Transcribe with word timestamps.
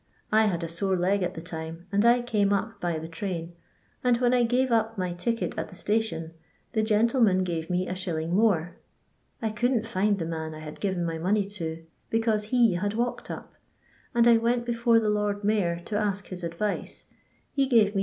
I 0.31 0.45
had 0.47 0.63
a 0.63 0.67
sore 0.67 0.97
leg 0.97 1.21
at 1.21 1.35
the 1.35 1.43
tine, 1.43 1.85
and 1.91 2.03
I 2.03 2.23
came 2.23 2.51
up 2.51 2.81
by 2.81 2.97
the 2.97 3.07
trdn, 3.07 3.51
and 4.03 4.17
when 4.17 4.33
I 4.33 4.41
gate 4.41 4.69
np 4.71 4.95
nr 4.95 5.15
ticket 5.15 5.55
at 5.59 5.69
the 5.69 5.75
station, 5.75 6.33
the 6.71 6.81
gentleflttn 6.81 7.43
gftve 7.43 7.69
ne 7.69 7.85
a 7.87 7.93
aUuing 7.93 8.31
more. 8.31 8.77
I 9.43 9.51
couldn't 9.51 9.85
find 9.85 10.17
the 10.17 10.25
man 10.25 10.55
I 10.55 10.59
had 10.61 10.79
given 10.79 11.05
my 11.05 11.19
money 11.19 11.45
to, 11.45 11.85
because 12.09 12.45
he 12.45 12.73
had 12.73 12.95
walked 12.95 13.29
up; 13.29 13.53
and 14.15 14.27
I 14.27 14.37
went 14.37 14.65
befim 14.65 14.99
the 15.01 15.09
Lord 15.11 15.43
Mayor 15.43 15.77
to 15.85 15.97
ask 15.99 16.29
his 16.29 16.43
advice; 16.43 17.05
he 17.53 17.69
gavt 17.69 17.89
ae 17.89 17.91
2r. 17.91 17.99